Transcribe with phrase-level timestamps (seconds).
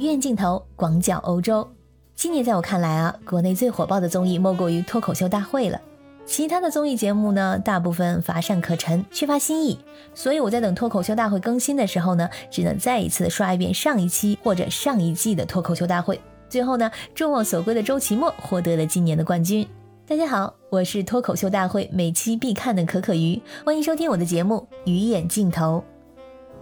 [0.00, 1.68] 鱼眼镜头广角欧洲。
[2.14, 5.78] 今年在我看来啊，国内最火爆的综艺莫过于脱口秀大会了。
[6.24, 9.78] 其他的综艺节目呢，大部分乏善可陈，缺乏新意。
[10.14, 16.18] 所以我在等脱口秀大会更新的时候呢，只能再一次刷一遍上一期或者上一季的脱口秀大会。
[16.48, 19.68] 最后呢，众望所归的周奇墨获得了今年的冠军。
[20.06, 25.84] 大家好，我是脱口秀大会每期必看的可可鱼，欢迎收听我的节目《鱼眼镜头》。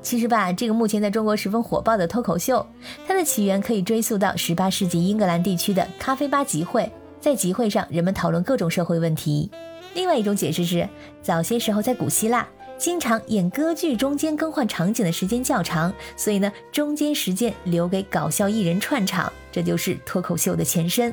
[0.00, 2.64] 其实吧，这个目前在中国十分火爆的脱口秀，
[3.06, 9.50] 它的起源可以追溯到十八世纪英格兰地区的咖啡吧集会，在集会上人们讨论各种社会问题。
[9.94, 10.88] 另外一种解释是，
[11.20, 12.46] 早些时候在古希腊，
[12.78, 21.12] 经常演歌剧中间更换场景的时间较长，所以呢，中间时间留给搞笑艺人串场，这就是脱口秀的前身。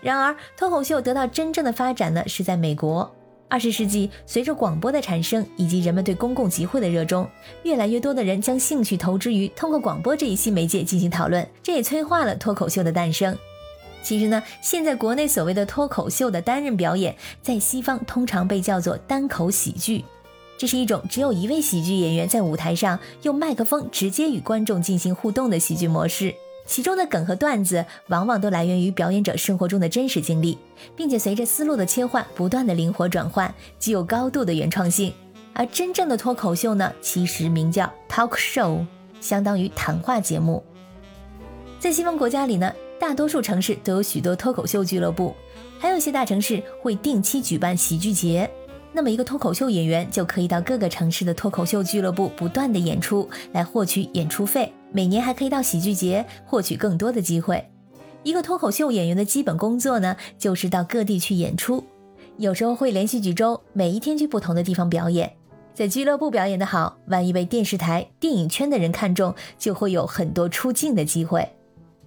[0.00, 3.10] 然而，脱口秀得到真正的发展呢，是在美国。
[3.48, 7.28] 二十世纪，随着广播的产生以及人们对公共集会的热衷，
[7.62, 13.36] 越来越多的人将兴趣投之于通过广播这一新媒介进行讨论，这也催化了脱口秀的诞生。
[14.02, 20.04] 其实呢，现在国内所谓的脱口秀的单人表演，在西方通常被叫做单口喜剧，
[20.56, 26.34] 这是一种只有一位喜剧演员在舞台上用麦克风直接与观众进行互动的喜剧模式。
[26.68, 30.58] 其中的梗和段子往往都来源于表演者生活中的真实经历，
[30.94, 35.12] 并且随着思路的切换，不断的灵活转换，具有高度的原创性。
[35.54, 38.84] 而真正的脱口秀呢，其实名叫 talk show，
[39.18, 40.62] 相当于谈话节目。
[41.80, 45.34] 在西方国家里呢，大多数城市都有许多脱口秀俱乐部，
[45.78, 48.48] 还有一些大城市会定期举办喜剧节。
[48.92, 54.70] 那么一个脱口秀演员就可以到各个城市的脱口秀俱乐部不断的演出，来获取演出费。
[54.92, 57.68] 每年还可以到喜剧节获取更多的机会。
[58.22, 61.84] 一个脱口秀演员的基本工作呢，就是到各地去演出，
[62.36, 65.32] 有时候会连续几周，每一天去不同的地方表演。
[65.72, 71.48] 在俱乐部表演的好，万一被电视台、电影圈的人看中，就会有很多出镜的机会。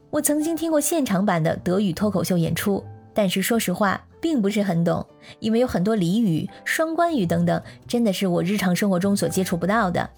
[0.09, 5.05] 我曾经听过现场版的德语脱口秀演出，但是说实话，并不是很懂，
[5.39, 10.09] 因为有很多俚语、双关语等等，真的是我日常生活中所接触不到的。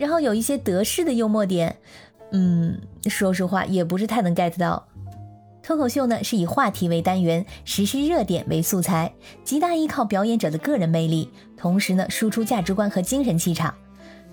[0.00, 1.76] 然后有一些德式的幽默点，
[2.32, 4.88] 嗯，说实话也不是太能 get 到。
[5.62, 9.12] 脱口秀呢是以话题为单元，实施热点为素材，
[9.44, 13.74] 极大依靠表演者的个人魅力，同时呢输出价值观和精神气场。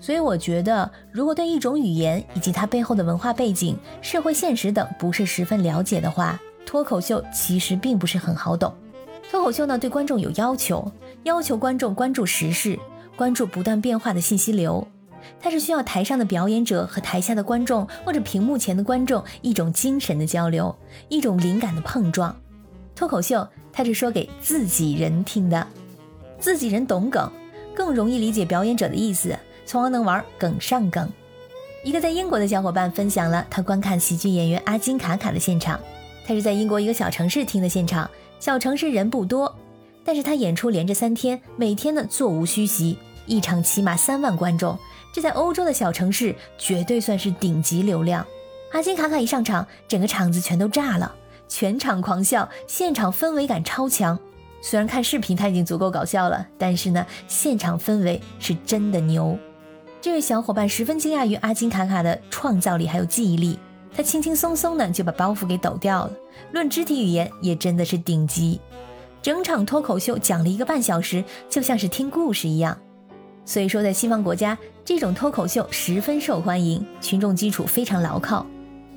[0.00, 8.72] 所以我觉得，如果对一种语言以及它背后的文化背景、社会现实等不是十分了解的话，脱口秀其实并不是很好懂。
[9.30, 10.90] 脱口秀呢对观众有要求，
[11.24, 12.78] 要求观众关注时事，
[13.16, 14.88] 关注不断变化的信息流。
[15.40, 20.74] 它是需要台上的表演者和台下的观众，或者屏幕前的观众一种精神的交流，
[21.08, 22.34] 一种灵感的碰撞。
[22.94, 25.66] 脱口秀它是说给自己人听的，
[26.40, 27.30] 自己人懂梗，
[27.74, 31.08] 更容易理解表演者的意思，从而能玩梗上梗。
[31.84, 35.78] 一个在英国的小伙伴分享了他观看喜剧演员阿金卡卡的现场，
[36.26, 39.54] 他是在英国一个小城市听的现场，小城市人不多，
[40.04, 44.76] 但是他演出连着三天，每天呢座无虚席，一场起码三万观众。
[45.18, 48.24] 这在欧洲的小城市绝对算是顶级流量。
[48.70, 51.12] 阿金卡卡一上场，整个场子全都炸了，
[51.48, 54.16] 全场狂笑，现场氛围感超强。
[54.62, 59.36] 虽然看视频他已经足够搞笑了，但是呢，现场氛围是真的牛。
[60.00, 63.58] 这位小伙伴十分惊讶于阿金卡卡的创造力还有记忆力，
[63.92, 66.12] 他轻轻松松呢就把包袱给抖掉了。
[66.52, 68.60] 论肢体语言也真的是顶级。
[69.20, 72.78] 整场脱口秀讲了一个半小时，就像是听故事一样。
[73.48, 78.44] 所以说，在西方国家，这种脱口秀十分受欢迎，群众基础非常牢靠。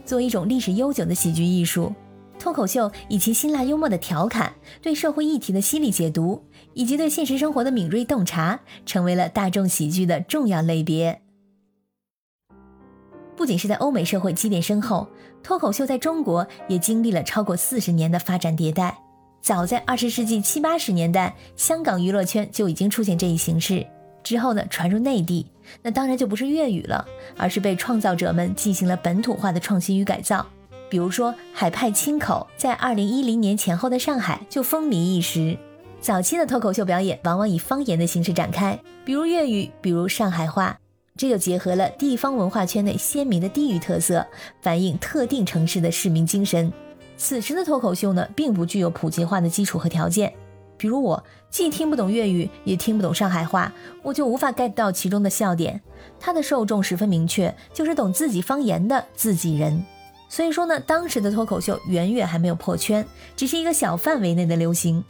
[0.04, 1.96] 作为一种历史悠久的喜剧艺术，
[2.38, 11.22] 脱口秀以其辛辣幽默的调侃、对社会议题的犀利解读，以及对现实生活的敏锐洞察，成为了大众喜剧的重要类别。
[13.38, 15.08] 不仅是在欧美社会积淀深厚，
[15.42, 19.00] 脱口秀在中国也经历了超过四十年的发展迭代。
[19.42, 23.88] 早在二十世纪七八十年代，香港娱乐圈就已经出现这一形式。
[24.24, 25.46] 之后呢，传入内地，
[25.82, 27.06] 那当然就不是粤语了，
[27.38, 30.46] 而是被创造者们进行了本土化的创新与改造。
[30.90, 35.58] 比如说，海派清口在二零一零年前后的上海就风靡一时。
[36.02, 40.78] 早期的脱口秀表演往往以方言的形式展开，比如粤语，比如上海话，
[41.16, 44.26] 这就结合了地方文化圈内鲜明的地域特色，
[44.62, 46.74] 反映特定城市的市民精神。
[47.18, 50.34] 此时的脱口秀呢，并不具有普及化的基础和条件。
[50.82, 55.80] 比如我既听不懂粤语，也听不懂上海话，我就无法 get 到其中的笑点。
[56.20, 59.86] 它的受众十分明确，就是懂自己方言的自己人。
[60.28, 63.06] 所以说呢，当时的脱口秀远远还没有破圈，
[63.36, 65.04] 只是一个小范围内的流行。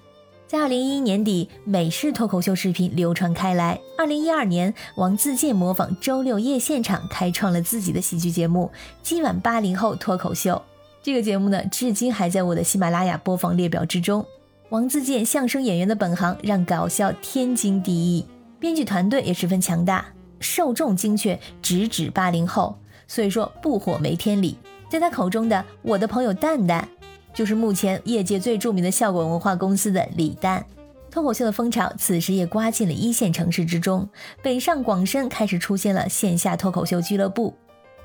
[0.46, 3.80] 在二零一一年底，美式脱口秀视频流传开来。
[3.98, 8.70] 二零一二年，王自健模仿周六夜现场，开创了自己的喜剧节目
[9.02, 10.56] 《今晚八零后脱口秀》。
[11.02, 14.26] 这个节目呢，至今还在我的喜马拉雅播放列表之中。
[14.72, 18.26] 王自健相声演员的本行让搞笑天经地义，
[18.58, 20.06] 编剧团队也十分强大，
[20.40, 24.58] 受众精确，直指八零后，所以说不火没天理。
[24.90, 26.88] 在他口中的我的朋友蛋蛋。
[27.34, 30.66] 就是目前业界最著名的效果文化公司的李诞，
[31.10, 34.08] 脱口秀的风潮此时也刮进了一线城市之中，
[34.42, 37.54] 北上广深开始出现了线下脱口秀俱乐部。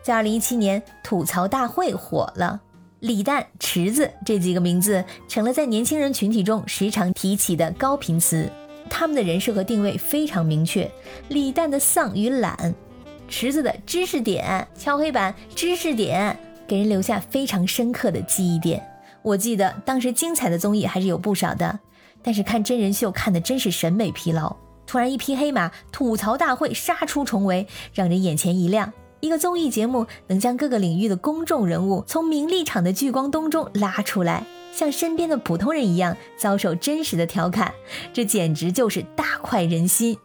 [0.03, 2.61] 在二零一七年，吐槽大会火了，
[3.01, 8.51] 李诞、池子这几个名字成了在年轻人群体中时常提起的高频词。
[8.89, 10.91] 他们的人设和定位非常明确，
[11.29, 12.75] 李诞的丧与懒，
[13.29, 18.83] 池子的知识点敲黑板，知识点给人留下非常深刻的记忆点。
[19.23, 21.81] 我记得当时精彩的综艺还是有不少的，
[22.23, 24.57] 但是看真人秀看的真是审美疲劳。
[24.87, 28.93] 突然一匹黑马，吐槽大会杀出重围，让人眼前一亮。
[29.21, 37.73] 一个综艺节目能将各个领域的公众人物从名利场的聚光灯中拉出来，像身边的普通人一样遭受真实的调侃，
[38.13, 40.17] 这简直就是大快人心。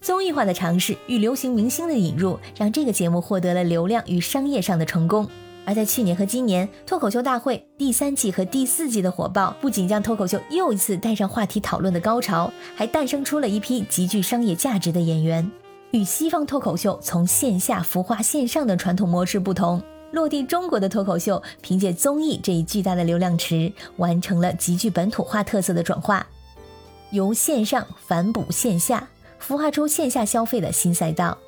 [0.00, 5.28] 综艺化的尝试与流行明星的引入，让这个节目获得了流量与商业上的成功。
[5.64, 15.50] 而在去年和今年，脱口秀大会第三季和第四季的火爆，不仅将脱口秀又一次带上话题讨论的高潮，还诞生出了一批极具商业价值的演员。
[15.92, 19.82] 与西方脱口秀从线下孵化线上的传统模式不同，
[20.12, 26.26] 落地中国的脱口秀凭借综艺这一巨大的流量池，完成了极具本土化特色的转化，
[27.10, 29.08] 由线上反哺线下，
[29.42, 31.38] 孵化出线下消费的新赛道。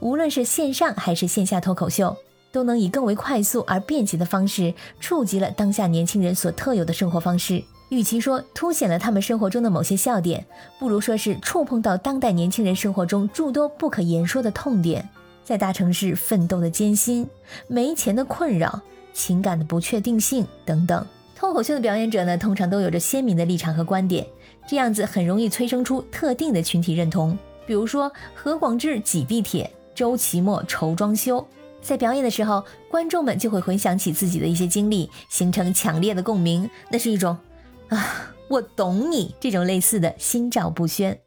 [0.00, 2.16] 无论是线上还是线下脱口秀。
[2.52, 7.64] 都能以更为快速而便捷的方式触及了当下年轻人所特有的生活方式。
[7.92, 10.46] 与其说凸显了他们生活中的某些笑点，
[10.78, 15.06] 不如说是触碰到当代年轻人生活中诸多不可言说的痛点，
[15.44, 17.28] 在大城市奋斗的艰辛、
[17.68, 18.80] 没钱的困扰、
[19.12, 21.06] 情感的不确定性等等。
[21.36, 24.26] 脱口秀的表演者呢，通常都有着鲜明的立场和观点，
[24.66, 27.38] 这样子很容易催生出特定的群体认同。
[27.66, 31.46] 比如说何广智挤地铁，周奇墨愁装修。
[31.82, 36.70] 在表演的时候，观众们就会回想起自己的一些经历，形成强烈的共鸣。
[36.88, 37.36] 那是一种
[37.92, 41.18] 啊，我懂你这种类似的心照不宣。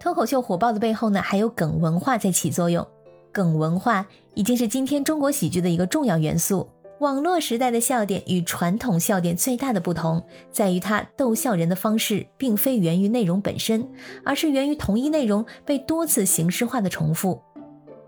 [0.00, 2.84] 脱口秀火爆的背后呢，还有梗文化在起作用。
[3.30, 4.04] 梗文化
[4.34, 6.68] 已经是今天中国喜剧的一个重要元素。
[6.98, 13.88] 网络时代的笑点与传统笑点最大的不同，在于它逗笑人的方式并非源于内容本身，
[14.24, 17.40] 而是源于同一内容被多次形式化的重复。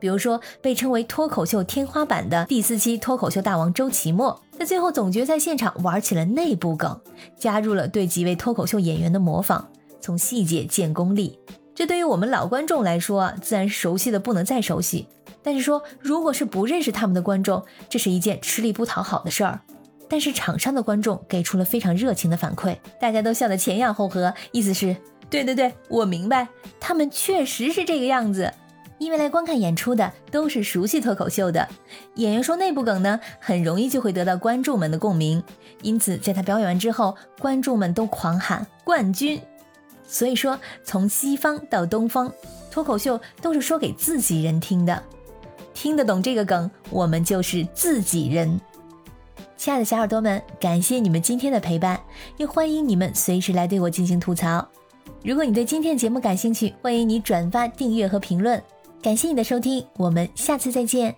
[0.04, 7.00] 比如说，被称为脱口秀天花板的第四期脱口秀大王周奇墨，在最后总决赛现场玩起了内部梗，
[7.38, 9.66] 加入了对几位脱口秀演员的模仿，
[10.02, 11.38] 从细节见功力。
[11.74, 15.08] 这对于我们老观众来说啊，自然是熟悉的不能再熟悉。
[15.42, 19.58] 但是说，如果是不认识他们的观众，这是一件吃力不讨好的事儿。
[20.06, 24.94] 但是场上的观众给出了非常热情的反馈，大家都笑得前仰后合，意思是，
[25.30, 26.46] 对对对，我明白，
[26.78, 28.52] 他们确实是这个样子。
[28.98, 31.68] 因为来观看演出的都是熟悉脱口秀的
[32.14, 35.42] 演员，说内部梗呢，很容易就会得到观众们的共鸣。
[35.82, 39.40] 因此，在他表演完之后，观众们都狂喊冠军。
[40.06, 42.32] 所以说，从西方到东方，
[42.70, 45.02] 脱口秀都是说给自己人听的。
[45.72, 48.60] 听得懂这个梗，我们就是自己人。
[49.56, 52.00] 亲爱的小耳朵们，感谢你们今天的陪伴，
[52.36, 54.66] 也欢迎你们随时来对我进行吐槽。
[55.22, 58.62] 如果你对今天的节目感兴趣，欢迎你转发、订阅和评论。
[59.04, 61.14] 感谢你的收听，我们下次再见。